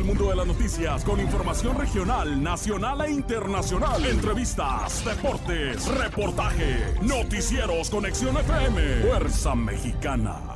[0.00, 4.06] del mundo de las noticias con información regional, nacional e internacional.
[4.06, 10.49] Entrevistas, deportes, reportaje, noticieros, conexión FM, Fuerza Mexicana.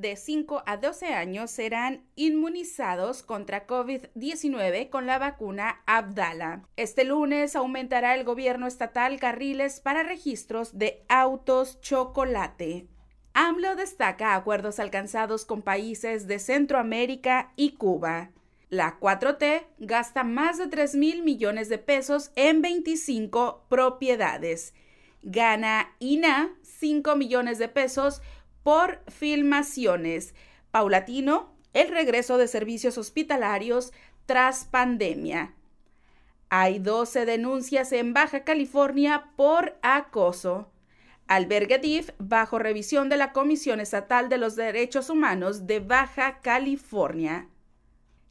[0.00, 6.64] De 5 a 12 años serán inmunizados contra COVID-19 con la vacuna Abdala.
[6.76, 12.88] Este lunes aumentará el gobierno estatal carriles para registros de autos chocolate.
[13.32, 18.30] AMLO destaca acuerdos alcanzados con países de Centroamérica y Cuba.
[18.70, 24.74] La 4T gasta más de 3 mil millones de pesos en 25 propiedades.
[25.22, 28.22] Gana INA 5 millones de pesos
[28.62, 30.34] por filmaciones.
[30.70, 33.92] Paulatino, el regreso de servicios hospitalarios
[34.26, 35.54] tras pandemia.
[36.48, 40.68] Hay 12 denuncias en Baja California por acoso.
[41.28, 47.46] Albergue DIF bajo revisión de la Comisión Estatal de los Derechos Humanos de Baja California.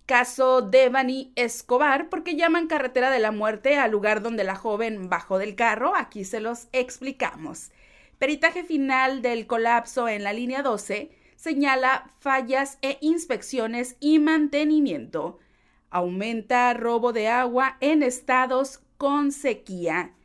[0.06, 5.38] Caso Devani Escobar, porque llaman carretera de la muerte al lugar donde la joven bajó
[5.38, 5.96] del carro.
[5.96, 7.72] Aquí se los explicamos.
[8.20, 15.40] Peritaje final del colapso en la línea 12 señala fallas e inspecciones y mantenimiento.
[15.90, 20.16] Aumenta robo de agua en estados con sequía.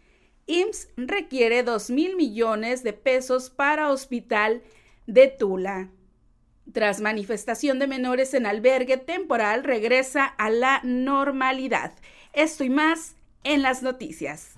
[0.47, 4.63] IMSS requiere 2 mil millones de pesos para hospital
[5.07, 5.91] de Tula.
[6.73, 11.95] Tras manifestación de menores en albergue temporal, regresa a la normalidad.
[12.33, 14.55] Esto y más en las noticias.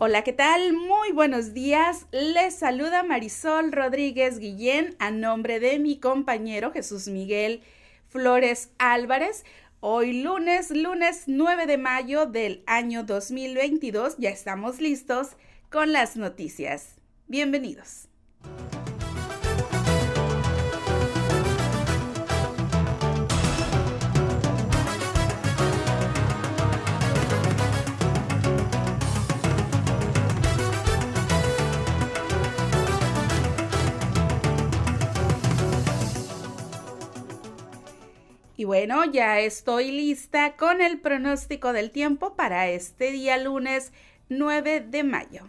[0.00, 0.74] Hola, ¿qué tal?
[0.74, 2.06] Muy buenos días.
[2.12, 7.62] Les saluda Marisol Rodríguez Guillén a nombre de mi compañero Jesús Miguel
[8.06, 9.44] Flores Álvarez.
[9.80, 15.30] Hoy lunes, lunes 9 de mayo del año 2022, ya estamos listos
[15.68, 16.94] con las noticias.
[17.26, 18.06] Bienvenidos.
[38.58, 43.92] Y bueno, ya estoy lista con el pronóstico del tiempo para este día lunes
[44.30, 45.44] 9 de mayo.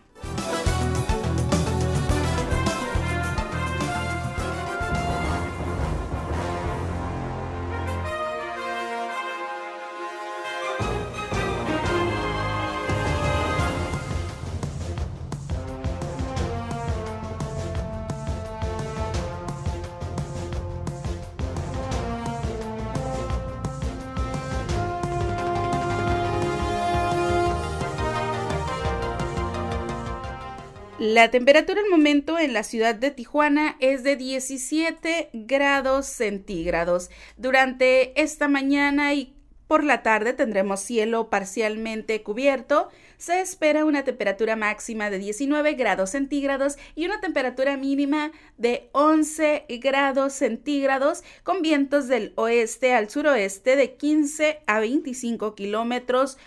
[31.20, 37.10] La temperatura al momento en la ciudad de Tijuana es de 17 grados centígrados.
[37.36, 39.36] Durante esta mañana y
[39.68, 42.88] por la tarde tendremos cielo parcialmente cubierto.
[43.18, 49.66] Se espera una temperatura máxima de 19 grados centígrados y una temperatura mínima de 11
[49.82, 56.38] grados centígrados con vientos del oeste al suroeste de 15 a 25 kilómetros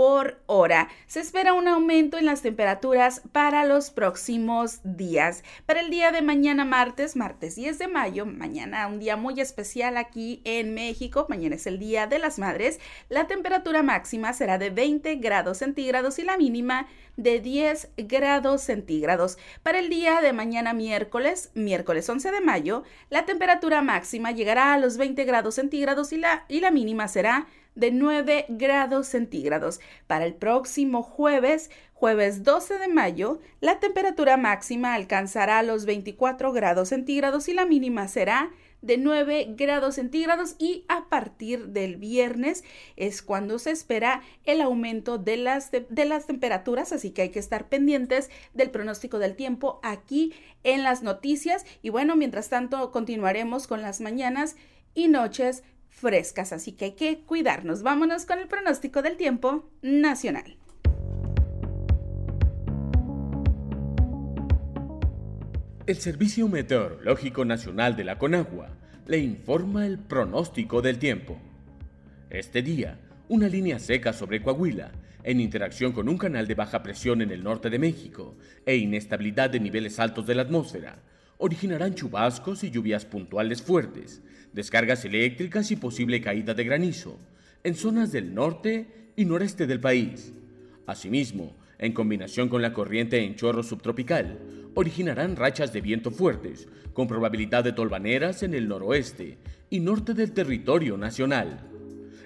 [0.00, 0.88] por hora.
[1.06, 5.44] Se espera un aumento en las temperaturas para los próximos días.
[5.66, 9.98] Para el día de mañana martes, martes 10 de mayo, mañana un día muy especial
[9.98, 12.80] aquí en México, mañana es el Día de las Madres,
[13.10, 16.86] la temperatura máxima será de 20 grados centígrados y la mínima
[17.18, 19.36] de 10 grados centígrados.
[19.62, 24.78] Para el día de mañana miércoles, miércoles 11 de mayo, la temperatura máxima llegará a
[24.78, 29.80] los 20 grados centígrados y la, y la mínima será de 9 grados centígrados.
[30.06, 36.88] Para el próximo jueves, jueves 12 de mayo, la temperatura máxima alcanzará los 24 grados
[36.88, 38.50] centígrados y la mínima será
[38.82, 42.64] de 9 grados centígrados y a partir del viernes
[42.96, 47.38] es cuando se espera el aumento de las, de, las temperaturas, así que hay que
[47.38, 50.32] estar pendientes del pronóstico del tiempo aquí
[50.64, 54.56] en las noticias y bueno, mientras tanto continuaremos con las mañanas
[54.94, 57.82] y noches frescas, así que hay que cuidarnos.
[57.82, 60.56] Vámonos con el pronóstico del tiempo nacional.
[65.86, 68.68] El Servicio Meteorológico Nacional de la Conagua
[69.06, 71.36] le informa el pronóstico del tiempo.
[72.30, 74.92] Este día, una línea seca sobre Coahuila,
[75.24, 79.50] en interacción con un canal de baja presión en el norte de México e inestabilidad
[79.50, 81.02] de niveles altos de la atmósfera,
[81.40, 84.22] originarán chubascos y lluvias puntuales fuertes,
[84.52, 87.18] descargas eléctricas y posible caída de granizo
[87.64, 90.32] en zonas del norte y noreste del país.
[90.86, 94.38] Asimismo, en combinación con la corriente en chorro subtropical,
[94.74, 99.38] originarán rachas de viento fuertes, con probabilidad de tolvaneras en el noroeste
[99.70, 101.60] y norte del territorio nacional,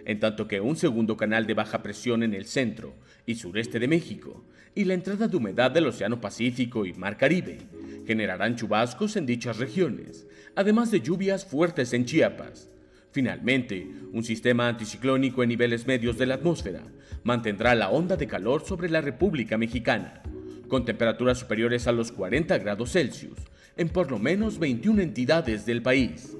[0.04, 2.94] en tanto que un segundo canal de baja presión en el centro
[3.26, 4.44] y sureste de México
[4.74, 7.58] y la entrada de humedad del Océano Pacífico y Mar Caribe
[8.06, 12.68] generarán chubascos en dichas regiones, además de lluvias fuertes en Chiapas.
[13.12, 16.82] Finalmente, un sistema anticiclónico en niveles medios de la atmósfera
[17.22, 20.22] mantendrá la onda de calor sobre la República Mexicana,
[20.68, 23.38] con temperaturas superiores a los 40 grados Celsius
[23.76, 26.36] en por lo menos 21 entidades del país.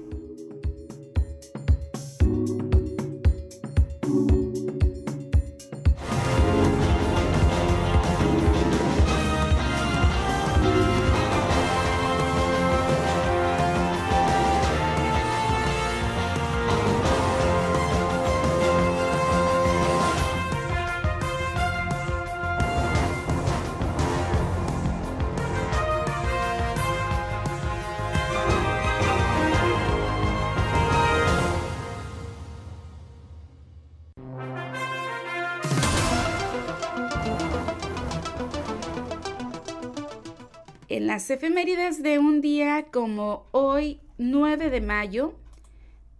[41.15, 45.33] Las efemérides de un día como hoy, 9 de mayo,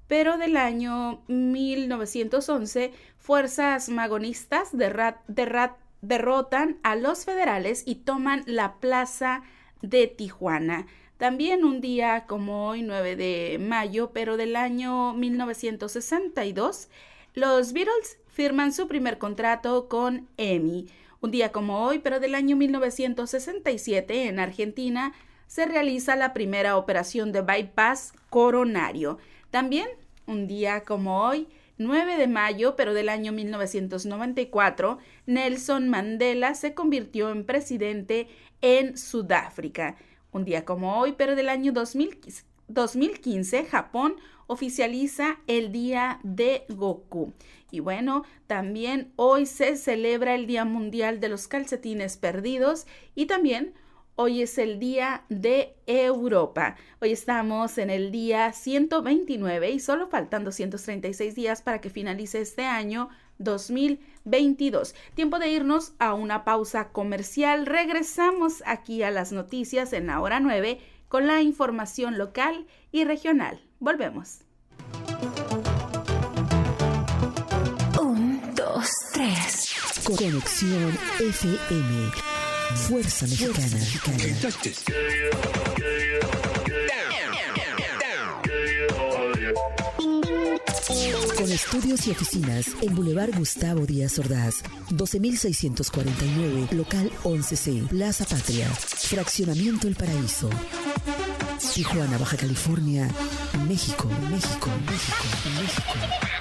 [0.07, 9.42] pero del año 1911, fuerzas magonistas derrotan a los federales y toman la plaza
[9.81, 10.88] de Tijuana.
[11.18, 16.88] También un día como hoy, 9 de mayo, pero del año 1962,
[17.33, 20.88] los Beatles firman su primer contrato con EMI.
[21.22, 25.14] Un día como hoy, pero del año 1967, en Argentina,
[25.48, 29.18] se realiza la primera operación de bypass coronario.
[29.52, 29.88] También,
[30.28, 31.48] un día como hoy,
[31.78, 38.28] 9 de mayo, pero del año 1994, Nelson Mandela se convirtió en presidente
[38.62, 39.98] en Sudáfrica.
[40.32, 42.44] Un día como hoy, pero del año 2015,
[43.70, 44.16] Japón
[44.48, 47.34] oficializa el Día de Goku.
[47.72, 52.86] Y bueno, también hoy se celebra el Día Mundial de los Calcetines Perdidos
[53.16, 53.74] y también
[54.16, 56.76] hoy es el Día de Europa.
[57.02, 62.64] Hoy estamos en el día 129 y solo faltan 236 días para que finalice este
[62.64, 63.10] año
[63.40, 64.96] 2022.
[65.14, 67.66] Tiempo de irnos a una pausa comercial.
[67.66, 73.62] Regresamos aquí a las noticias en la hora 9 con la información local y regional.
[73.80, 74.40] Volvemos.
[80.06, 82.12] Conexión FM.
[82.75, 83.86] Fuerza Mexicana.
[84.04, 85.75] Con
[91.56, 94.56] estudios y oficinas en Boulevard Gustavo Díaz Ordaz,
[94.90, 100.50] 12649, local 11C, Plaza Patria, Fraccionamiento El Paraíso.
[101.74, 103.09] Tijuana, Baja California,
[103.68, 105.24] México, México, México,
[105.62, 106.34] México.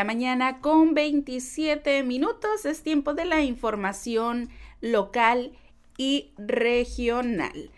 [0.00, 2.64] La mañana con 27 minutos.
[2.64, 4.48] Es tiempo de la información
[4.80, 5.52] local
[5.98, 7.70] y regional.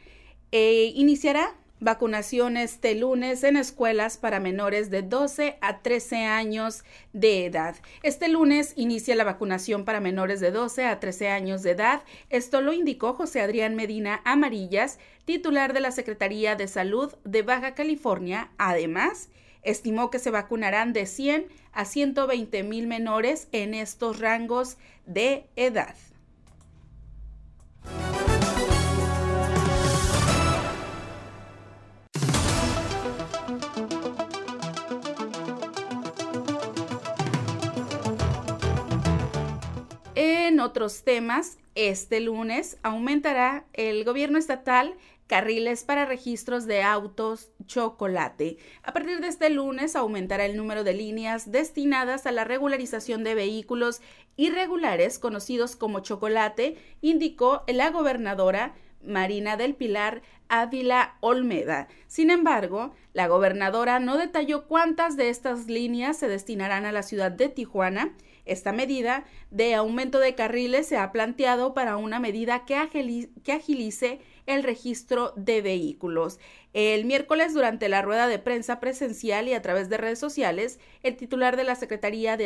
[0.53, 7.47] Eh, iniciará vacunación este lunes en escuelas para menores de 12 a 13 años de
[7.47, 7.75] edad.
[8.05, 12.05] Este lunes inicia la vacunación para menores de 12 a 13 años de edad.
[12.31, 17.75] Esto lo indicó José Adrián Medina Amarillas, titular de la Secretaría de Salud de Baja
[17.75, 18.53] California.
[18.59, 19.29] Además,
[19.63, 24.77] Estimó que se vacunarán de 100 a 120 mil menores en estos rangos
[25.07, 25.95] de edad.
[40.15, 44.95] En otros temas, este lunes aumentará el gobierno estatal
[45.27, 48.59] carriles para registros de autos chocolate.
[48.83, 53.35] A partir de este lunes aumentará el número de líneas destinadas a la regularización de
[53.35, 54.03] vehículos
[54.37, 58.75] irregulares conocidos como chocolate, indicó la gobernadora
[59.05, 61.89] Marina del Pilar Ávila Olmeda.
[62.07, 67.33] Sin embargo, la gobernadora no detalló cuántas de estas líneas se destinarán a la ciudad
[67.33, 68.15] de Tijuana.
[68.45, 74.63] Esta medida de aumento de carriles se ha planteado para una medida que, agilice el
[74.63, 76.39] registro de vehículos.
[76.73, 81.17] El miércoles, durante la rueda de prensa presencial y a través de redes sociales, el
[81.17, 82.45] titular de la Secretaría de,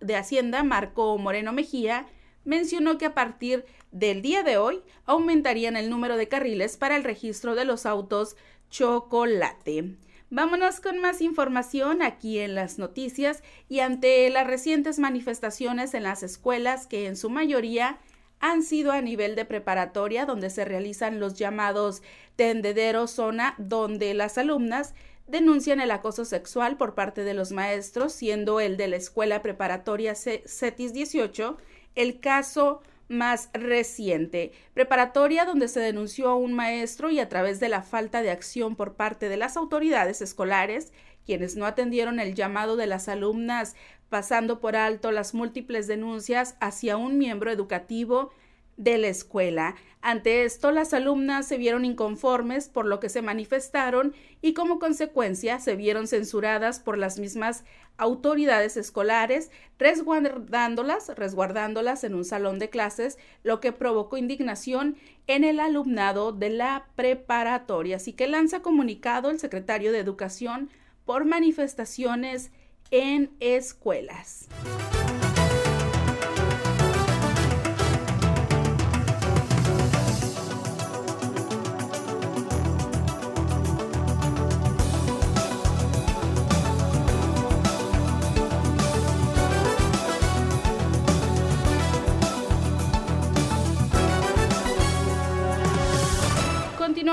[0.00, 2.06] de Hacienda, Marco Moreno Mejía,
[2.44, 7.04] mencionó que a partir del día de hoy aumentarían el número de carriles para el
[7.04, 8.36] registro de los autos
[8.70, 9.96] chocolate.
[10.30, 16.22] Vámonos con más información aquí en las noticias y ante las recientes manifestaciones en las
[16.22, 17.98] escuelas que en su mayoría
[18.40, 22.02] han sido a nivel de preparatoria, donde se realizan los llamados
[22.36, 24.94] tendederos zona, donde las alumnas
[25.26, 30.14] denuncian el acoso sexual por parte de los maestros, siendo el de la escuela preparatoria
[30.14, 31.58] CETIS 18
[31.94, 37.68] el caso más reciente, preparatoria donde se denunció a un maestro y a través de
[37.68, 40.92] la falta de acción por parte de las autoridades escolares,
[41.28, 43.76] quienes no atendieron el llamado de las alumnas
[44.08, 48.30] pasando por alto las múltiples denuncias hacia un miembro educativo
[48.78, 49.74] de la escuela.
[50.00, 55.60] Ante esto, las alumnas se vieron inconformes por lo que se manifestaron y como consecuencia
[55.60, 57.62] se vieron censuradas por las mismas
[57.98, 65.60] autoridades escolares, resguardándolas, resguardándolas en un salón de clases, lo que provocó indignación en el
[65.60, 67.96] alumnado de la preparatoria.
[67.96, 70.70] Así que lanza comunicado el secretario de Educación
[71.08, 72.50] por manifestaciones
[72.90, 74.46] en escuelas.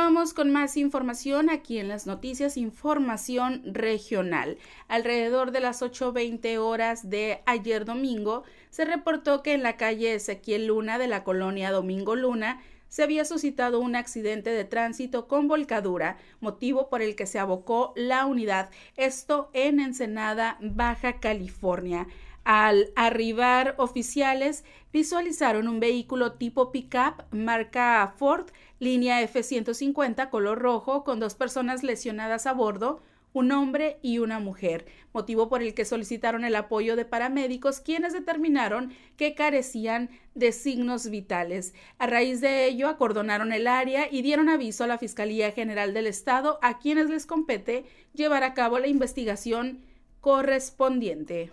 [0.05, 4.59] Continuamos con más información aquí en las noticias, información regional.
[4.88, 10.67] Alrededor de las 8.20 horas de ayer domingo, se reportó que en la calle Ezequiel
[10.67, 16.17] Luna de la colonia Domingo Luna se había suscitado un accidente de tránsito con volcadura,
[16.39, 22.05] motivo por el que se abocó la unidad, esto en Ensenada, Baja California.
[22.43, 24.65] Al arribar oficiales
[24.96, 28.46] visualizaron un vehículo tipo pickup marca Ford,
[28.80, 33.02] línea F-150 color rojo, con dos personas lesionadas a bordo,
[33.34, 38.14] un hombre y una mujer, motivo por el que solicitaron el apoyo de paramédicos quienes
[38.14, 41.74] determinaron que carecían de signos vitales.
[41.98, 46.08] A raíz de ello, acordonaron el área y dieron aviso a la Fiscalía General del
[46.08, 47.84] Estado, a quienes les compete
[48.14, 49.82] llevar a cabo la investigación
[50.22, 51.52] correspondiente.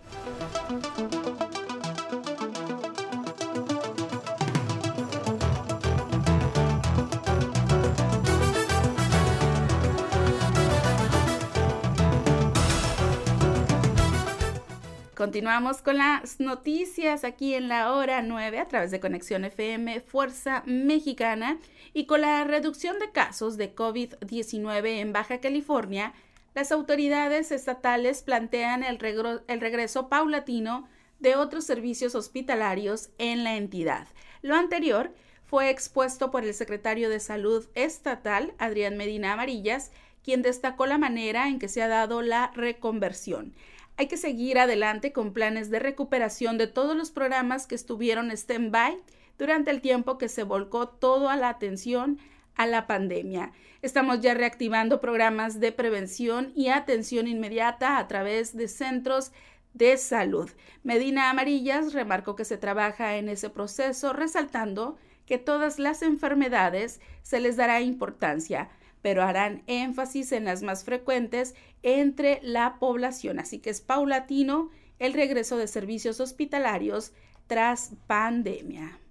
[15.23, 20.63] Continuamos con las noticias aquí en la hora 9 a través de Conexión FM Fuerza
[20.65, 21.59] Mexicana
[21.93, 26.11] y con la reducción de casos de COVID-19 en Baja California,
[26.53, 30.89] las autoridades estatales plantean el, regreso paulatino
[31.21, 34.09] de otros servicios hospitalarios en la entidad.
[34.41, 35.13] Lo anterior
[35.45, 41.47] fue expuesto por el secretario de Salud estatal, Adrián Medina Amarillas, quien destacó la manera
[41.47, 43.53] en que se ha dado la reconversión.
[43.95, 48.97] Hay que seguir adelante con planes de recuperación de todos los programas que estuvieron stand-by
[49.37, 52.17] durante el tiempo que se volcó todo a la atención
[52.55, 53.51] a la pandemia.
[53.83, 59.31] Estamos ya reactivando programas de prevención y atención inmediata a través de centros
[59.73, 60.49] de salud.
[60.83, 67.39] Medina Amarillas remarcó que se trabaja en ese proceso, resaltando que todas las enfermedades se
[67.39, 68.69] les dará importancia,
[69.03, 73.37] pero harán énfasis en las más frecuentes entre la población.
[73.37, 77.11] Así que es paulatino el regreso de servicios hospitalarios
[77.45, 79.02] tras pandemia.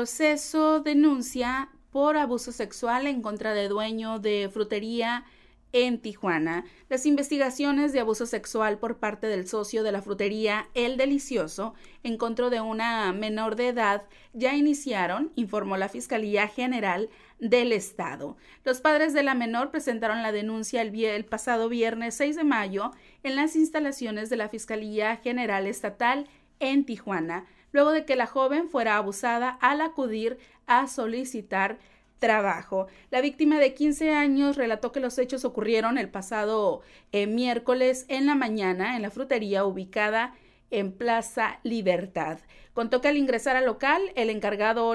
[0.00, 5.26] Proceso denuncia por abuso sexual en contra de dueño de frutería
[5.72, 6.64] en Tijuana.
[6.88, 12.16] Las investigaciones de abuso sexual por parte del socio de la frutería El Delicioso en
[12.16, 18.38] contra de una menor de edad ya iniciaron, informó la Fiscalía General del Estado.
[18.64, 22.92] Los padres de la menor presentaron la denuncia el, pasado viernes 6 de mayo
[23.22, 26.26] en las instalaciones de la Fiscalía General Estatal
[26.58, 31.78] en Tijuana, luego de que la joven fuera abusada al acudir a solicitar
[32.18, 32.86] trabajo.
[33.10, 38.26] La víctima de 15 años relató que los hechos ocurrieron el pasado eh, miércoles en
[38.26, 40.34] la mañana en la frutería ubicada
[40.70, 42.38] en Plaza Libertad.
[42.74, 44.94] Contó que al ingresar al local, el encargado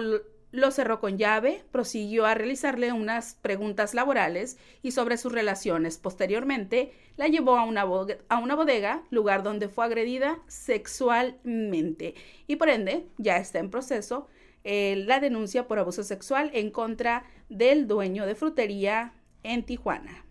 [0.55, 5.97] lo cerró con llave, prosiguió a realizarle unas preguntas laborales y sobre sus relaciones.
[5.97, 12.15] Posteriormente, la llevó a una, bodega, lugar donde fue agredida sexualmente
[12.47, 14.27] y por ende ya está en proceso
[14.63, 20.24] eh, la denuncia por abuso sexual en contra del dueño de frutería en Tijuana.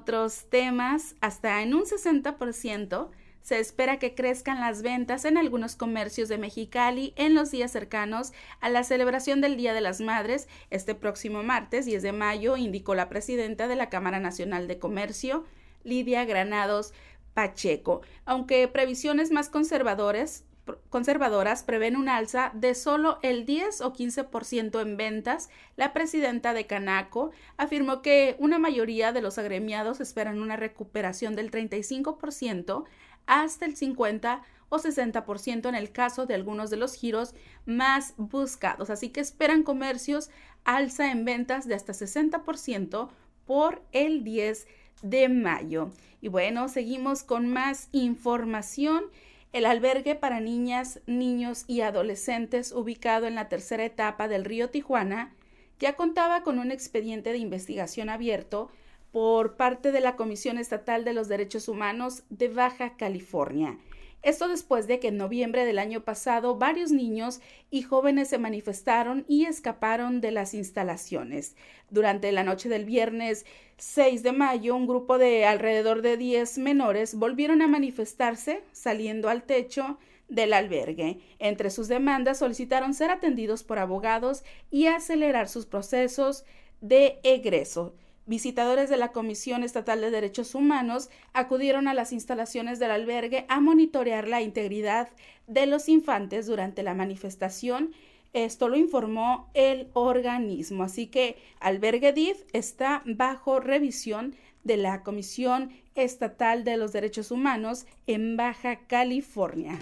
[0.00, 3.10] Otros temas, hasta en un 60%,
[3.42, 8.32] se espera que crezcan las ventas en algunos comercios de Mexicali en los días cercanos
[8.60, 12.94] a la celebración del Día de las Madres este próximo martes 10 de mayo, indicó
[12.94, 15.44] la presidenta de la Cámara Nacional de Comercio,
[15.84, 16.94] Lidia Granados
[17.34, 18.00] Pacheco.
[18.24, 20.44] Aunque previsiones más conservadoras
[20.88, 26.66] conservadoras prevén un alza de solo el 10 o 15% en ventas, la presidenta de
[26.66, 32.84] Canaco afirmó que una mayoría de los agremiados esperan una recuperación del 35%
[33.26, 37.34] hasta el 50 o 60% en el caso de algunos de los giros
[37.66, 38.88] más buscados.
[38.88, 40.30] Así que esperan comercios
[40.64, 43.08] alza en ventas de hasta 60%
[43.46, 44.66] por el 10
[45.02, 45.90] de mayo.
[46.20, 49.04] Y bueno, seguimos con más información.
[49.52, 55.34] El albergue para niñas, niños y adolescentes ubicado en la tercera etapa del río Tijuana
[55.80, 58.70] ya contaba con un expediente de investigación abierto
[59.10, 63.76] por parte de la Comisión Estatal de los Derechos Humanos de Baja California.
[64.22, 69.24] Esto después de que en noviembre del año pasado varios niños y jóvenes se manifestaron
[69.28, 71.56] y escaparon de las instalaciones.
[71.88, 73.46] Durante la noche del viernes
[73.78, 79.44] 6 de mayo, un grupo de alrededor de 10 menores volvieron a manifestarse saliendo al
[79.44, 81.18] techo del albergue.
[81.38, 86.44] Entre sus demandas solicitaron ser atendidos por abogados y acelerar sus procesos
[86.80, 87.94] de egreso.
[88.30, 93.58] Visitadores de la Comisión Estatal de Derechos Humanos acudieron a las instalaciones del albergue a
[93.58, 95.08] monitorear la integridad
[95.48, 97.92] de los infantes durante la manifestación.
[98.32, 100.84] Esto lo informó el organismo.
[100.84, 107.84] Así que Albergue DIF está bajo revisión de la Comisión Estatal de los Derechos Humanos
[108.06, 109.76] en Baja California.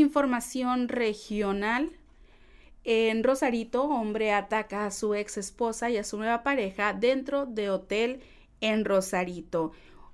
[0.00, 1.90] Información regional,
[2.84, 7.68] en Rosarito, hombre ataca a su ex esposa y a su nueva pareja dentro de
[7.68, 8.20] hotel
[8.60, 9.72] en Rosarito.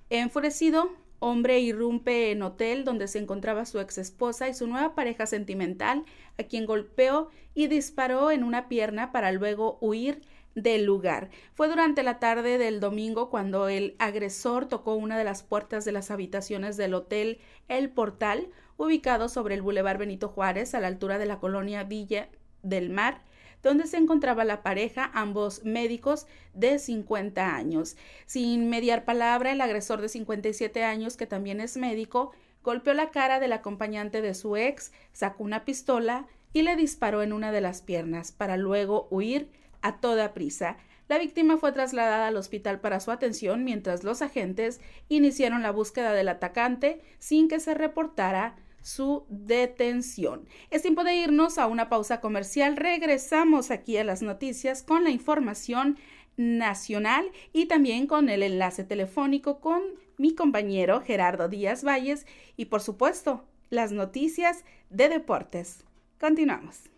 [0.09, 5.27] Enfurecido, hombre irrumpe en hotel donde se encontraba su ex esposa y su nueva pareja
[5.27, 6.03] sentimental,
[6.39, 10.23] a quien golpeó y disparó en una pierna para luego huir
[10.55, 11.29] del lugar.
[11.53, 15.91] Fue durante la tarde del domingo cuando el agresor tocó una de las puertas de
[15.91, 21.17] las habitaciones del hotel El Portal, ubicado sobre el Boulevard Benito Juárez, a la altura
[21.17, 22.29] de la colonia Villa
[22.61, 23.21] del Mar,
[23.61, 27.95] donde se encontraba la pareja, ambos médicos de 50 años.
[28.25, 32.31] Sin mediar palabra, el agresor de 57 años, que también es médico,
[32.61, 37.33] golpeó la cara del acompañante de su ex, sacó una pistola y le disparó en
[37.33, 39.49] una de las piernas para luego huir
[39.81, 40.77] a toda prisa.
[41.09, 46.13] La víctima fue trasladada al hospital para su atención mientras los agentes iniciaron la búsqueda
[46.13, 50.47] del atacante sin que se reportara su detención.
[50.69, 52.77] Es tiempo de irnos a una pausa comercial.
[52.77, 55.97] Regresamos aquí a las noticias con la información
[56.37, 59.81] nacional y también con el enlace telefónico con
[60.17, 62.25] mi compañero Gerardo Díaz Valles
[62.57, 65.83] y por supuesto las noticias de deportes.
[66.19, 66.89] Continuamos.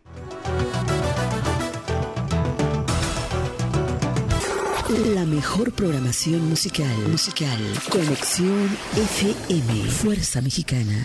[5.15, 6.95] La mejor programación musical.
[7.09, 7.59] Musical.
[7.89, 9.89] Conexión FM.
[9.89, 11.03] Fuerza Mexicana.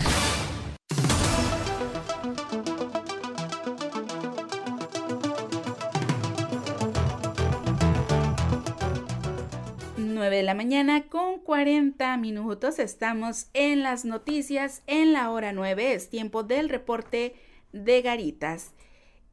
[10.51, 12.77] La mañana con 40 minutos.
[12.77, 15.93] Estamos en las noticias en la hora 9.
[15.93, 17.35] Es tiempo del reporte
[17.71, 18.73] de Garitas.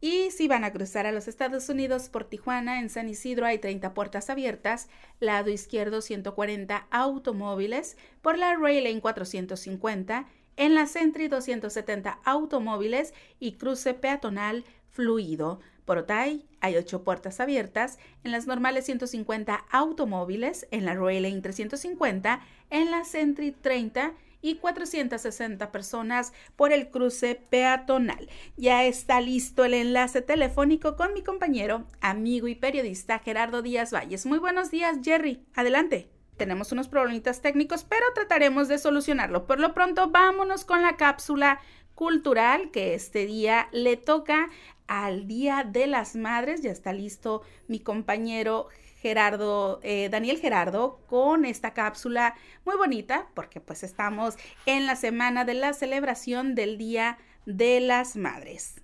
[0.01, 3.59] Y si van a cruzar a los Estados Unidos por Tijuana, en San Isidro hay
[3.59, 11.27] 30 puertas abiertas, lado izquierdo 140 automóviles, por la Rail Lane 450, en la Sentry
[11.27, 15.59] 270 automóviles y cruce peatonal fluido.
[15.89, 21.41] Por Otay hay 8 puertas abiertas, en las normales 150 automóviles, en la Rail Lane
[21.41, 28.29] 350, en la Sentry 30 y 460 personas por el cruce peatonal.
[28.59, 34.27] Ya está listo el enlace telefónico con mi compañero, amigo y periodista Gerardo Díaz Valles.
[34.27, 35.43] Muy buenos días, Jerry.
[35.55, 36.11] Adelante.
[36.37, 39.47] Tenemos unos problemitas técnicos, pero trataremos de solucionarlo.
[39.47, 41.59] Por lo pronto, vámonos con la cápsula
[41.99, 44.51] cultural que este día le toca
[44.87, 46.63] al Día de las Madres.
[46.63, 48.69] Ya está listo mi compañero
[49.03, 55.45] Gerardo, eh, Daniel Gerardo, con esta cápsula muy bonita, porque pues estamos en la semana
[55.45, 58.77] de la celebración del Día de las Madres.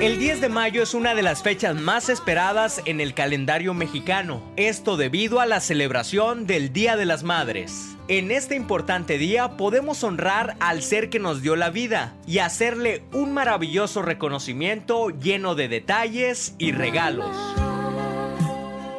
[0.00, 4.42] El 10 de mayo es una de las fechas más esperadas en el calendario mexicano,
[4.56, 7.96] esto debido a la celebración del Día de las Madres.
[8.08, 13.04] En este importante día podemos honrar al ser que nos dio la vida y hacerle
[13.12, 17.63] un maravilloso reconocimiento lleno de detalles y regalos.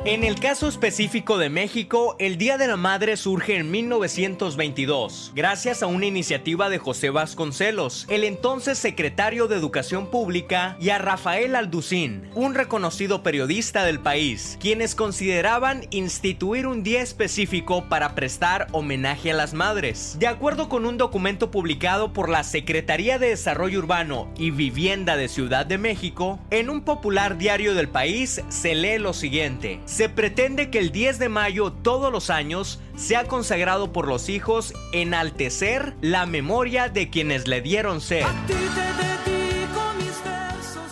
[0.08, 5.82] En el caso específico de México, el Día de la Madre surge en 1922, gracias
[5.82, 11.56] a una iniciativa de José Vasconcelos, el entonces secretario de Educación Pública, y a Rafael
[11.56, 19.32] Alducín, un reconocido periodista del país, quienes consideraban instituir un día específico para prestar homenaje
[19.32, 20.18] a las madres.
[20.20, 25.30] De acuerdo con un documento publicado por la Secretaría de Desarrollo Urbano y Vivienda de
[25.30, 30.70] Ciudad de México, en un popular diario del país se lee lo siguiente se pretende
[30.70, 36.26] que el 10 de mayo todos los años sea consagrado por los hijos enaltecer la
[36.26, 38.26] memoria de quienes le dieron ser.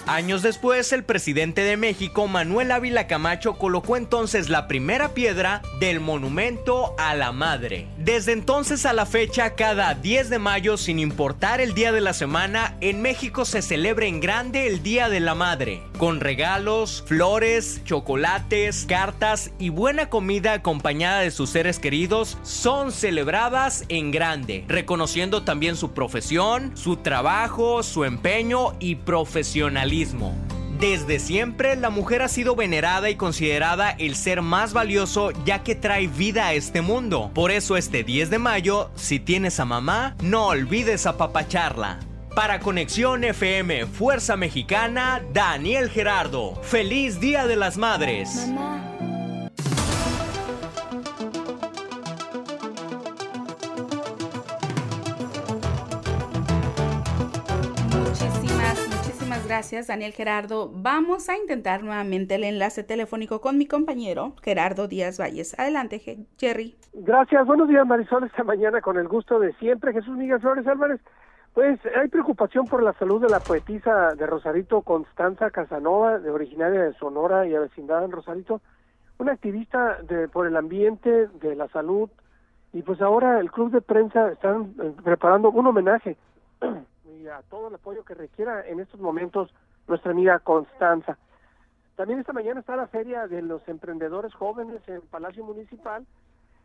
[0.05, 6.01] Años después, el presidente de México, Manuel Ávila Camacho, colocó entonces la primera piedra del
[6.01, 7.87] monumento a la madre.
[7.97, 12.13] Desde entonces a la fecha, cada 10 de mayo, sin importar el día de la
[12.13, 17.81] semana, en México se celebra en grande el Día de la Madre, con regalos, flores,
[17.85, 25.43] chocolates, cartas y buena comida acompañada de sus seres queridos, son celebradas en grande, reconociendo
[25.43, 29.92] también su profesión, su trabajo, su empeño y profesionalismo
[30.79, 35.75] desde siempre la mujer ha sido venerada y considerada el ser más valioso ya que
[35.75, 37.29] trae vida a este mundo.
[37.35, 41.99] Por eso este 10 de mayo, si tienes a mamá, no olvides apapacharla.
[42.35, 46.55] Para Conexión FM Fuerza Mexicana, Daniel Gerardo.
[46.63, 48.49] Feliz Día de las Madres.
[59.53, 60.71] Gracias, Daniel Gerardo.
[60.73, 65.53] Vamos a intentar nuevamente el enlace telefónico con mi compañero Gerardo Díaz Valles.
[65.59, 66.01] Adelante,
[66.39, 66.75] Jerry.
[66.91, 67.45] Gracias.
[67.45, 68.23] Buenos días, Marisol.
[68.23, 69.93] Esta mañana con el gusto de siempre.
[69.93, 70.99] Jesús Miguel Flores Álvarez.
[71.53, 76.81] Pues hay preocupación por la salud de la poetisa de Rosarito, Constanza Casanova, de originaria
[76.81, 78.59] de Sonora y vecindad en Rosarito,
[79.19, 82.09] una activista de, por el ambiente, de la salud,
[82.73, 86.17] y pues ahora el club de prensa están eh, preparando un homenaje
[87.29, 89.53] a todo el apoyo que requiera en estos momentos
[89.87, 91.17] nuestra amiga Constanza.
[91.95, 96.05] También esta mañana está la feria de los emprendedores jóvenes en Palacio Municipal.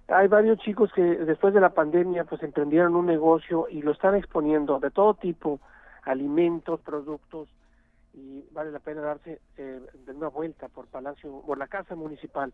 [0.08, 4.14] Hay varios chicos que después de la pandemia pues emprendieron un negocio y lo están
[4.14, 5.60] exponiendo de todo tipo,
[6.02, 7.48] alimentos, productos
[8.14, 9.80] y vale la pena darse eh,
[10.14, 12.52] una vuelta por Palacio, por la Casa Municipal.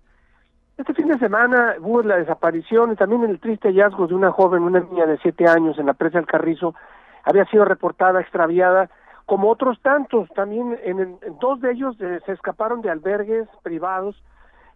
[0.76, 4.64] Este fin de semana hubo la desaparición y también el triste hallazgo de una joven,
[4.64, 6.74] una niña de siete años en la presa del Carrizo,
[7.24, 8.90] había sido reportada extraviada,
[9.26, 10.28] como otros tantos.
[10.34, 14.22] También en, dos de ellos eh, se escaparon de albergues privados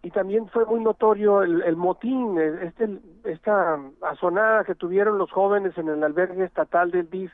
[0.01, 5.77] y también fue muy notorio el, motín, eh, este, esta azonada que tuvieron los jóvenes
[5.77, 7.31] en el albergue estatal del DIF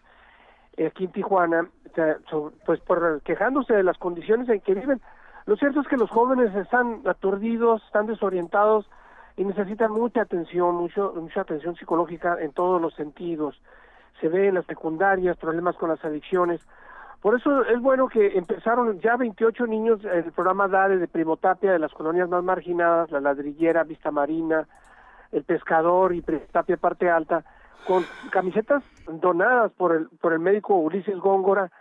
[0.78, 1.70] eh, aquí en Tijuana,
[2.66, 5.00] pues por quejándose de las condiciones en que viven.
[5.46, 8.90] Lo cierto es que los jóvenes están aturdidos, están desorientados
[9.38, 13.56] y necesitan mucha atención, mucho, mucha atención psicológica en todos los sentidos
[14.20, 16.62] se ve en las secundarias problemas con las adicciones.
[17.22, 21.80] Por eso es bueno que empezaron ya 28 niños el programa DARE de Primotapia de
[21.80, 24.68] las colonias más marginadas, la Ladrillera, Vista Marina,
[25.32, 27.44] El Pescador y Primotapia Parte Alta,
[27.88, 31.72] con camisetas donadas por el, por el médico Ulises Góngora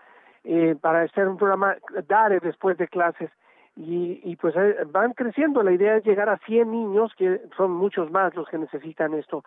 [0.44, 3.30] eh, para hacer un programa DARE después de clases.
[3.76, 5.62] Y, y pues eh, van creciendo.
[5.62, 9.44] La idea es llegar a 100 niños, que son muchos más los que necesitan esto.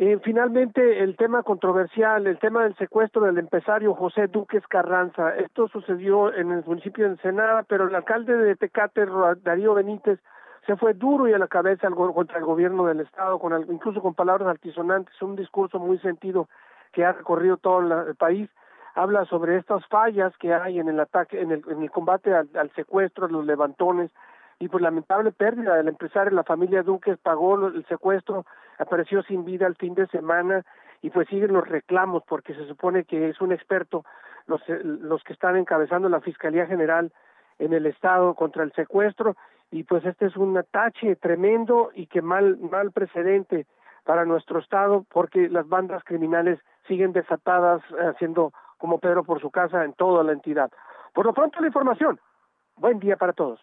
[0.00, 5.34] Eh, finalmente, el tema controversial, el tema del secuestro del empresario José Duques Carranza.
[5.34, 9.06] Esto sucedió en el municipio de Ensenada, pero el alcalde de Tecate,
[9.42, 10.20] Darío Benítez,
[10.66, 14.14] se fue duro y a la cabeza contra el gobierno del Estado, con incluso con
[14.14, 16.48] palabras altisonantes, un discurso muy sentido
[16.92, 18.48] que ha recorrido todo el país.
[18.94, 22.70] Habla sobre estas fallas que hay en el ataque, en el, en el combate al,
[22.76, 24.12] secuestro, a los levantones,
[24.60, 28.44] y por lamentable pérdida del empresario, la familia Duques pagó el secuestro,
[28.78, 30.64] apareció sin vida el fin de semana
[31.02, 34.04] y pues siguen los reclamos porque se supone que es un experto
[34.46, 37.12] los, los que están encabezando la Fiscalía General
[37.58, 39.36] en el Estado contra el secuestro
[39.70, 43.66] y pues este es un atache tremendo y que mal, mal precedente
[44.04, 47.82] para nuestro Estado porque las bandas criminales siguen desatadas
[48.14, 50.70] haciendo como Pedro por su casa en toda la entidad.
[51.12, 52.18] Por lo pronto la información.
[52.76, 53.60] Buen día para todos.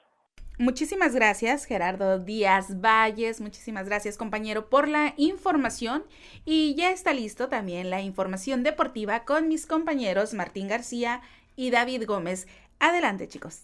[0.58, 3.42] Muchísimas gracias, Gerardo Díaz Valles.
[3.42, 6.04] Muchísimas gracias, compañero, por la información.
[6.46, 11.22] Y ya está listo también la información deportiva con mis compañeros Martín García
[11.56, 12.48] y David Gómez.
[12.80, 13.64] Adelante, chicos.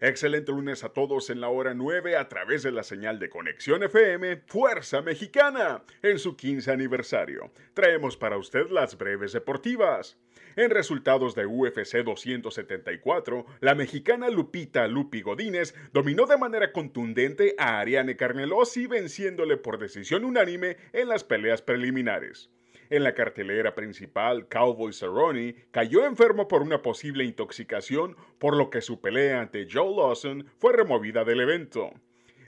[0.00, 3.82] Excelente lunes a todos en la hora 9 a través de la señal de Conexión
[3.84, 7.52] FM Fuerza Mexicana en su 15 aniversario.
[7.72, 10.18] Traemos para usted las breves deportivas.
[10.56, 17.80] En resultados de UFC 274, la mexicana Lupita Lupi Godínez dominó de manera contundente a
[17.80, 22.50] Ariane Carnelosi venciéndole por decisión unánime en las peleas preliminares.
[22.90, 28.82] En la cartelera principal, Cowboy Cerrone cayó enfermo por una posible intoxicación, por lo que
[28.82, 31.90] su pelea ante Joe Lawson fue removida del evento.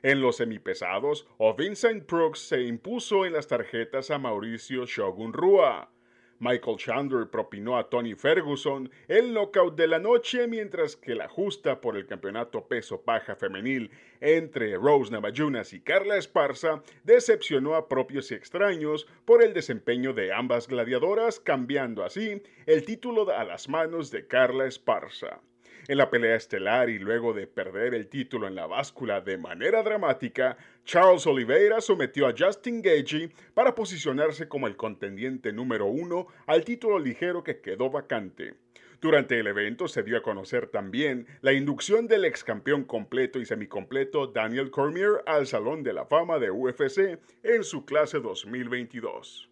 [0.03, 1.27] En los semipesados,
[1.59, 5.91] Vincent Brooks se impuso en las tarjetas a Mauricio Shogun Rua.
[6.39, 11.81] Michael Chandler propinó a Tony Ferguson el knockout de la noche, mientras que la justa
[11.81, 18.31] por el campeonato peso paja femenil entre Rose Namajunas y Carla Esparza decepcionó a propios
[18.31, 24.11] y extraños por el desempeño de ambas gladiadoras, cambiando así el título a las manos
[24.11, 25.41] de Carla Esparza.
[25.89, 29.85] En la pelea estelar y luego de perder el título en la báscula de manera
[29.85, 36.65] dramática, Charles Oliveira sometió a Justin Gagey para posicionarse como el contendiente número uno al
[36.65, 38.55] título ligero que quedó vacante.
[39.01, 43.47] Durante el evento se dio a conocer también la inducción del ex campeón completo y
[43.47, 49.51] semicompleto Daniel Cormier al Salón de la Fama de UFC en su clase 2022.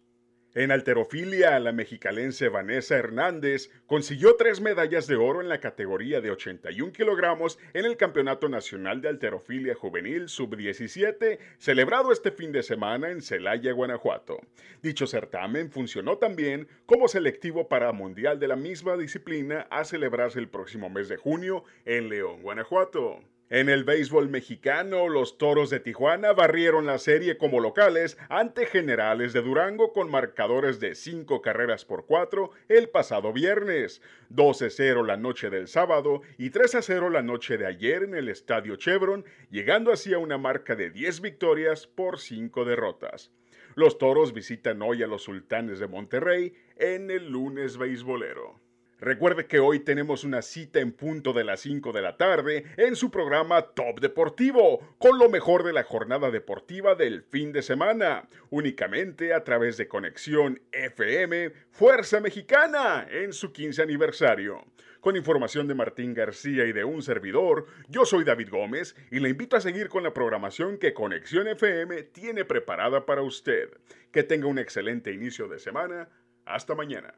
[0.55, 6.31] En alterofilia, la mexicalense Vanessa Hernández consiguió tres medallas de oro en la categoría de
[6.31, 13.11] 81 kilogramos en el Campeonato Nacional de Alterofilia Juvenil Sub-17, celebrado este fin de semana
[13.11, 14.39] en Celaya, Guanajuato.
[14.81, 20.47] Dicho certamen funcionó también como selectivo para Mundial de la misma disciplina a celebrarse el
[20.47, 23.19] próximo mes de junio en León, Guanajuato.
[23.51, 29.33] En el béisbol mexicano, los Toros de Tijuana barrieron la serie como locales ante Generales
[29.33, 35.51] de Durango con marcadores de 5 carreras por 4 el pasado viernes, 12-0 la noche
[35.51, 40.17] del sábado y 3-0 la noche de ayer en el Estadio Chevron, llegando así a
[40.17, 43.31] una marca de 10 victorias por 5 derrotas.
[43.75, 48.64] Los Toros visitan hoy a los Sultanes de Monterrey en el lunes beisbolero.
[48.99, 52.95] Recuerde que hoy tenemos una cita en punto de las 5 de la tarde en
[52.95, 58.27] su programa Top Deportivo, con lo mejor de la jornada deportiva del fin de semana,
[58.49, 64.63] únicamente a través de Conexión FM Fuerza Mexicana en su 15 aniversario.
[65.01, 69.29] Con información de Martín García y de un servidor, yo soy David Gómez y le
[69.29, 73.69] invito a seguir con la programación que Conexión FM tiene preparada para usted.
[74.11, 76.09] Que tenga un excelente inicio de semana.
[76.45, 77.13] Hasta mañana.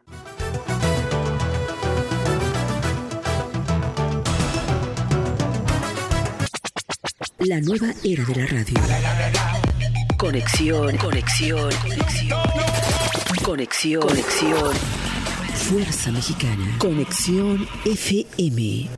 [7.40, 8.74] La nueva era de la radio.
[10.18, 12.40] Conexión, conexión, conexión.
[13.46, 14.76] Conexión, conexión.
[15.54, 16.78] Fuerza Mexicana.
[16.80, 18.90] Conexión FM.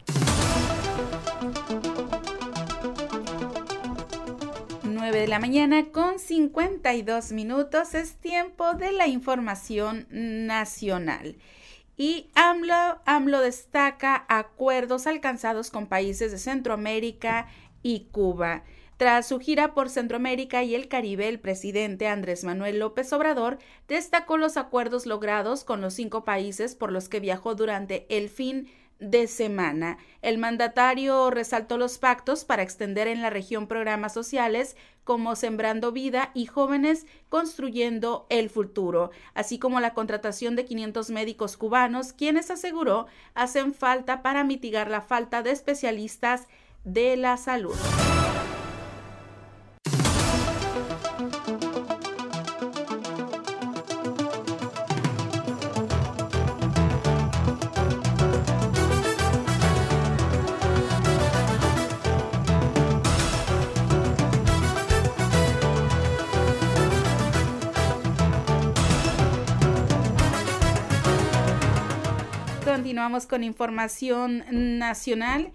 [4.86, 11.36] 9 de la mañana con 52 minutos es tiempo de la información nacional.
[11.98, 17.48] Y AMLO, AMLO destaca acuerdos alcanzados con países de Centroamérica
[17.84, 18.64] y Cuba.
[18.98, 24.36] Tras su gira por Centroamérica y el Caribe, el presidente Andrés Manuel López Obrador destacó
[24.36, 28.68] los acuerdos logrados con los cinco países por los que viajó durante el fin
[29.00, 29.98] de semana.
[30.22, 36.32] El mandatario resaltó los pactos para extender en la región programas sociales como Sembrando Vida
[36.34, 43.08] y Jóvenes Construyendo el Futuro, así como la contratación de 500 médicos cubanos, quienes aseguró
[43.34, 46.48] hacen falta para mitigar la falta de especialistas
[46.84, 47.76] de la salud.
[72.66, 74.44] Continuamos con información
[74.80, 75.52] nacional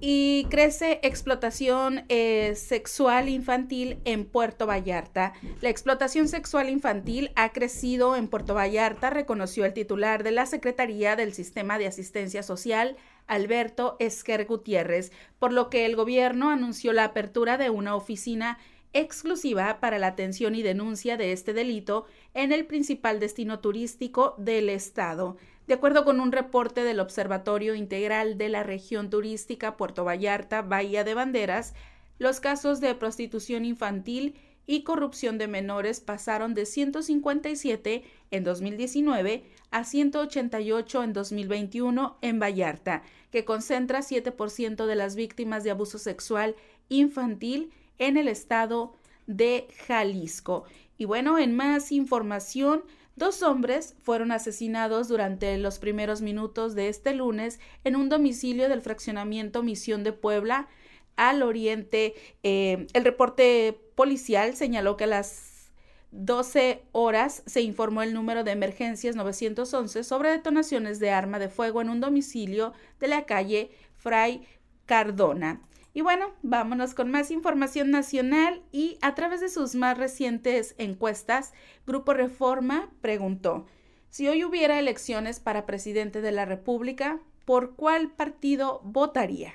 [0.00, 5.32] y crece explotación eh, sexual infantil en Puerto Vallarta.
[5.60, 11.16] La explotación sexual infantil ha crecido en Puerto Vallarta, reconoció el titular de la Secretaría
[11.16, 17.04] del Sistema de Asistencia Social, Alberto Esquer Gutiérrez, por lo que el gobierno anunció la
[17.04, 18.58] apertura de una oficina
[18.92, 24.68] exclusiva para la atención y denuncia de este delito en el principal destino turístico del
[24.68, 25.36] estado.
[25.70, 31.04] De acuerdo con un reporte del Observatorio Integral de la Región Turística Puerto Vallarta, Bahía
[31.04, 31.74] de Banderas,
[32.18, 34.34] los casos de prostitución infantil
[34.66, 38.02] y corrupción de menores pasaron de 157
[38.32, 45.70] en 2019 a 188 en 2021 en Vallarta, que concentra 7% de las víctimas de
[45.70, 46.56] abuso sexual
[46.88, 48.96] infantil en el estado
[49.28, 50.64] de Jalisco.
[50.98, 52.82] Y bueno, en más información,
[53.16, 58.80] Dos hombres fueron asesinados durante los primeros minutos de este lunes en un domicilio del
[58.80, 60.68] fraccionamiento Misión de Puebla
[61.16, 62.14] al oriente.
[62.42, 65.72] Eh, el reporte policial señaló que a las
[66.12, 71.82] 12 horas se informó el número de emergencias 911 sobre detonaciones de arma de fuego
[71.82, 74.42] en un domicilio de la calle Fray
[74.86, 75.60] Cardona.
[75.92, 81.52] Y bueno, vámonos con más información nacional y a través de sus más recientes encuestas,
[81.86, 83.66] Grupo Reforma preguntó,
[84.08, 89.54] si hoy hubiera elecciones para presidente de la República, ¿por cuál partido votaría?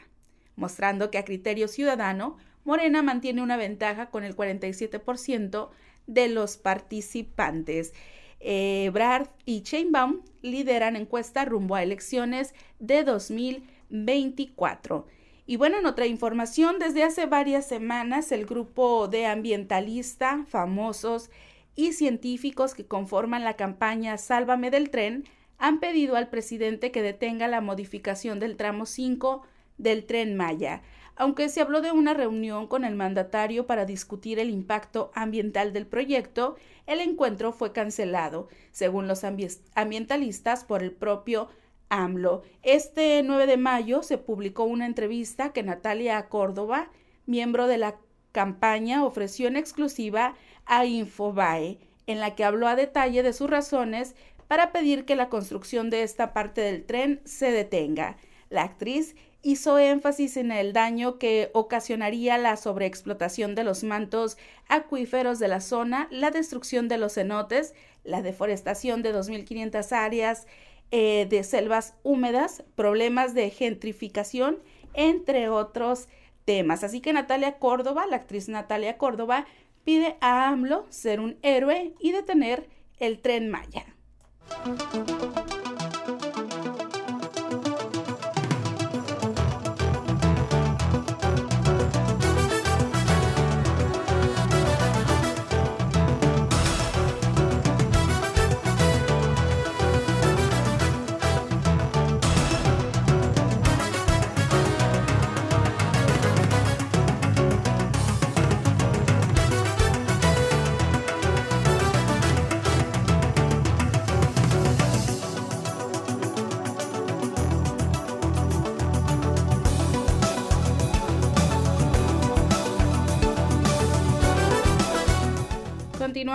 [0.55, 5.69] Mostrando que a criterio ciudadano, Morena mantiene una ventaja con el 47%
[6.07, 7.93] de los participantes.
[8.39, 15.07] Eh, Brad y Chainbaum lideran encuesta rumbo a elecciones de 2024.
[15.47, 21.29] Y bueno, en otra información, desde hace varias semanas el grupo de ambientalistas famosos
[21.75, 25.25] y científicos que conforman la campaña Sálvame del tren
[25.59, 29.43] han pedido al presidente que detenga la modificación del tramo 5
[29.77, 30.81] del tren Maya.
[31.15, 35.85] Aunque se habló de una reunión con el mandatario para discutir el impacto ambiental del
[35.85, 36.55] proyecto,
[36.87, 41.49] el encuentro fue cancelado, según los ambientalistas, por el propio
[41.89, 42.43] AMLO.
[42.63, 46.91] Este 9 de mayo se publicó una entrevista que Natalia Córdoba,
[47.25, 47.95] miembro de la
[48.31, 54.15] campaña, ofreció en exclusiva a Infobae, en la que habló a detalle de sus razones
[54.47, 58.17] para pedir que la construcción de esta parte del tren se detenga.
[58.49, 65.39] La actriz hizo énfasis en el daño que ocasionaría la sobreexplotación de los mantos acuíferos
[65.39, 70.47] de la zona, la destrucción de los cenotes, la deforestación de 2.500 áreas
[70.91, 74.59] eh, de selvas húmedas, problemas de gentrificación,
[74.93, 76.07] entre otros
[76.45, 76.83] temas.
[76.83, 79.45] Así que Natalia Córdoba, la actriz Natalia Córdoba,
[79.83, 82.69] pide a AMLO ser un héroe y detener
[82.99, 83.85] el tren Maya.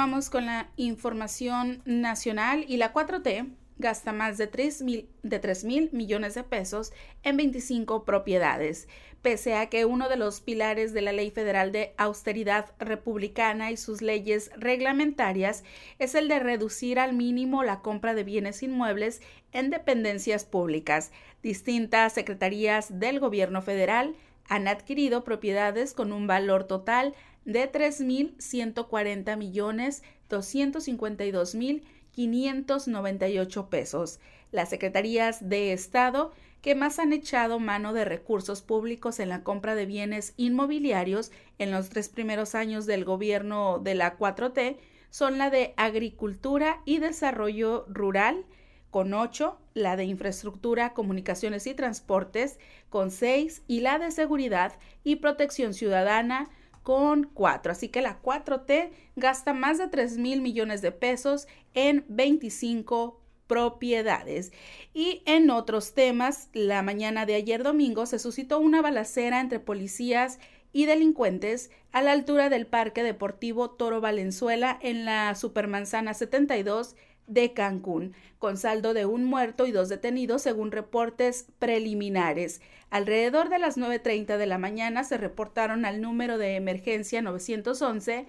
[0.01, 6.43] Con la información nacional y la 4T gasta más de 3 mil, de millones de
[6.43, 8.89] pesos en 25 propiedades,
[9.21, 13.77] pese a que uno de los pilares de la Ley Federal de Austeridad Republicana y
[13.77, 15.65] sus leyes reglamentarias
[15.99, 19.21] es el de reducir al mínimo la compra de bienes inmuebles
[19.53, 21.13] en dependencias públicas.
[21.43, 24.15] Distintas secretarías del gobierno federal
[24.49, 27.15] han adquirido propiedades con un valor total
[27.53, 34.21] de 3.140 millones 252 mil 598 pesos.
[34.53, 36.33] Las secretarías de Estado
[36.63, 41.71] que más han echado mano de recursos públicos en la compra de bienes inmobiliarios en
[41.71, 44.77] los tres primeros años del gobierno de la 4T
[45.11, 48.45] son la de Agricultura y Desarrollo Rural,
[48.91, 52.59] con 8, la de Infraestructura, Comunicaciones y Transportes,
[52.91, 54.75] con 6, y la de Seguridad
[55.05, 56.49] y Protección Ciudadana,
[56.83, 57.73] con 4.
[57.73, 64.53] Así que la 4T gasta más de 3 mil millones de pesos en 25 propiedades.
[64.95, 70.39] Y en otros temas, la mañana de ayer domingo se suscitó una balacera entre policías
[70.39, 76.97] y delincuentes a la altura del Parque Deportivo Toro Valenzuela en la Supermanzana 72
[77.27, 82.61] de Cancún, con saldo de un muerto y dos detenidos según reportes preliminares.
[82.91, 88.27] Alrededor de las 9.30 de la mañana se reportaron al número de emergencia 911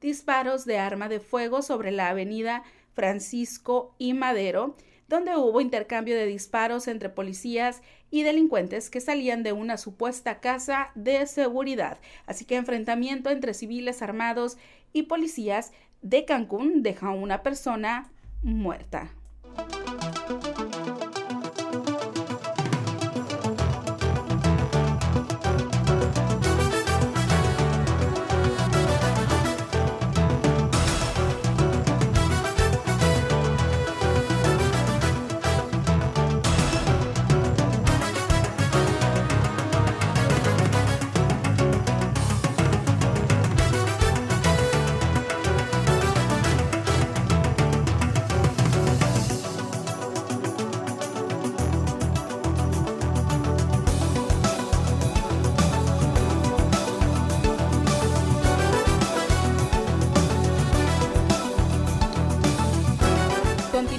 [0.00, 4.76] disparos de arma de fuego sobre la avenida Francisco y Madero,
[5.14, 10.90] donde hubo intercambio de disparos entre policías y delincuentes que salían de una supuesta casa
[10.96, 11.98] de seguridad.
[12.26, 14.56] Así que enfrentamiento entre civiles armados
[14.92, 15.70] y policías
[16.02, 18.10] de Cancún deja a una persona
[18.42, 19.14] muerta.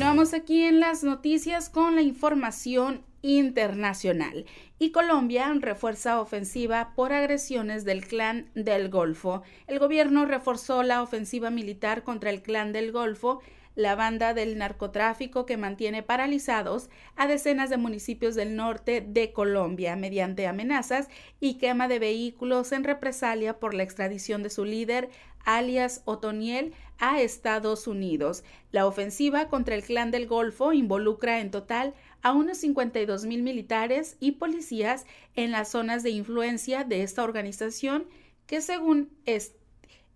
[0.06, 4.46] Aquí en las noticias con la información internacional.
[4.78, 9.42] Y Colombia refuerza ofensiva por agresiones del clan del Golfo.
[9.66, 13.42] El gobierno reforzó la ofensiva militar contra el clan del Golfo
[13.76, 19.96] la banda del narcotráfico que mantiene paralizados a decenas de municipios del norte de Colombia
[19.96, 21.10] mediante amenazas
[21.40, 25.10] y quema de vehículos en represalia por la extradición de su líder,
[25.44, 28.44] alias Otoniel, a Estados Unidos.
[28.72, 34.16] La ofensiva contra el clan del Golfo involucra en total a unos 52 mil militares
[34.20, 35.06] y policías
[35.36, 38.08] en las zonas de influencia de esta organización
[38.48, 39.65] que según este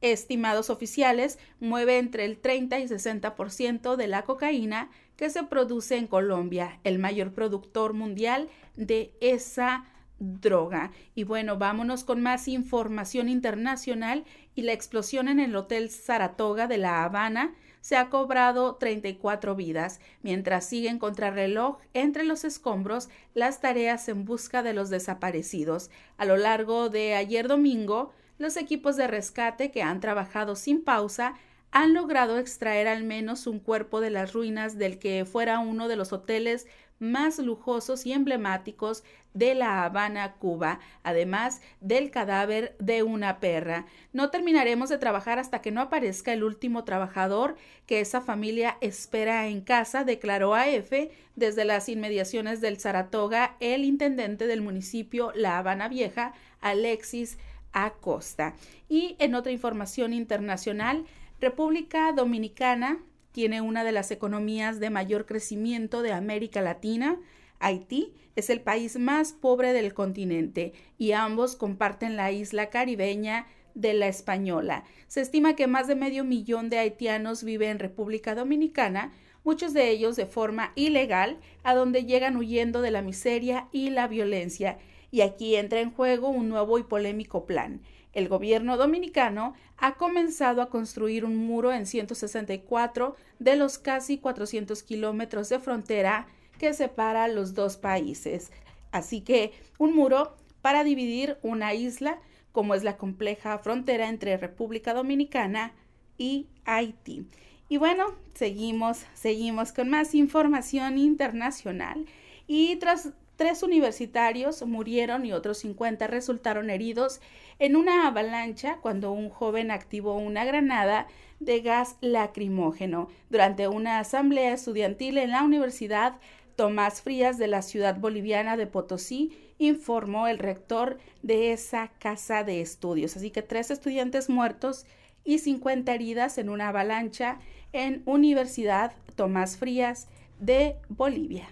[0.01, 6.07] estimados oficiales, mueve entre el 30 y 60% de la cocaína que se produce en
[6.07, 9.85] Colombia, el mayor productor mundial de esa
[10.19, 10.91] droga.
[11.15, 14.25] Y bueno, vámonos con más información internacional
[14.55, 20.01] y la explosión en el Hotel Saratoga de La Habana se ha cobrado 34 vidas,
[20.21, 25.89] mientras siguen contrarreloj entre los escombros las tareas en busca de los desaparecidos.
[26.17, 31.35] A lo largo de ayer domingo, los equipos de rescate que han trabajado sin pausa
[31.71, 35.95] han logrado extraer al menos un cuerpo de las ruinas del que fuera uno de
[35.95, 36.65] los hoteles
[36.97, 43.85] más lujosos y emblemáticos de La Habana, Cuba, además del cadáver de una perra.
[44.11, 49.47] No terminaremos de trabajar hasta que no aparezca el último trabajador que esa familia espera
[49.47, 55.57] en casa, declaró a EFE desde las inmediaciones del Saratoga el intendente del municipio La
[55.57, 57.37] Habana Vieja, Alexis
[57.73, 58.55] Acosta.
[58.87, 61.05] Y en otra información internacional,
[61.39, 62.99] República Dominicana
[63.31, 67.17] tiene una de las economías de mayor crecimiento de América Latina.
[67.59, 73.93] Haití es el país más pobre del continente y ambos comparten la isla caribeña de
[73.93, 74.83] la Española.
[75.07, 79.13] Se estima que más de medio millón de haitianos viven en República Dominicana,
[79.43, 84.07] muchos de ellos de forma ilegal, a donde llegan huyendo de la miseria y la
[84.07, 84.77] violencia
[85.11, 87.81] y aquí entra en juego un nuevo y polémico plan.
[88.13, 94.81] El gobierno dominicano ha comenzado a construir un muro en 164 de los casi 400
[94.83, 98.51] kilómetros de frontera que separa los dos países.
[98.91, 102.19] Así que un muro para dividir una isla,
[102.51, 105.73] como es la compleja frontera entre República Dominicana
[106.17, 107.25] y Haití.
[107.69, 112.05] Y bueno, seguimos, seguimos con más información internacional.
[112.47, 117.21] Y tras Tres universitarios murieron y otros 50 resultaron heridos
[117.57, 121.07] en una avalancha cuando un joven activó una granada
[121.39, 126.17] de gas lacrimógeno durante una asamblea estudiantil en la Universidad
[126.57, 132.59] Tomás Frías de la ciudad boliviana de Potosí informó el rector de esa casa de
[132.59, 133.15] estudios.
[133.15, 134.85] Así que tres estudiantes muertos
[135.23, 137.39] y 50 heridas en una avalancha
[137.71, 140.09] en Universidad Tomás Frías
[140.41, 141.47] de Bolivia.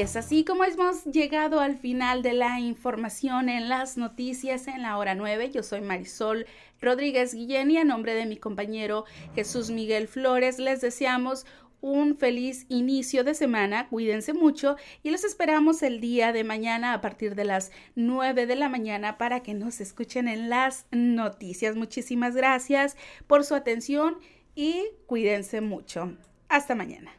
[0.00, 4.96] Es así como hemos llegado al final de la información en las noticias en la
[4.96, 5.50] hora 9.
[5.50, 6.46] Yo soy Marisol
[6.80, 11.46] Rodríguez Guillén y a nombre de mi compañero Jesús Miguel Flores les deseamos
[11.80, 17.00] un feliz inicio de semana, cuídense mucho y los esperamos el día de mañana a
[17.00, 21.74] partir de las 9 de la mañana para que nos escuchen en las noticias.
[21.74, 22.96] Muchísimas gracias
[23.26, 24.18] por su atención
[24.54, 26.16] y cuídense mucho.
[26.48, 27.10] Hasta mañana.